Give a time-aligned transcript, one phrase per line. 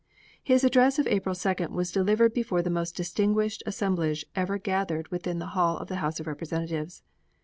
[0.43, 5.37] His address of April 2d was delivered before the most distinguished assemblage ever gathered within
[5.37, 7.03] the hall of the House of Representatives.